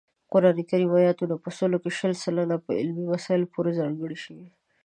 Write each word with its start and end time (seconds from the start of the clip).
قران 0.31 0.59
کریم 0.69 0.91
آیاتونه 0.99 1.35
په 1.43 1.49
سلو 1.57 1.77
کې 1.83 1.91
شل 1.99 2.13
سلنه 2.23 2.55
په 2.65 2.71
علمي 2.79 3.05
مسایلو 3.13 3.51
پورې 3.53 3.77
ځانګړي 3.79 4.17
شوي 4.25 4.47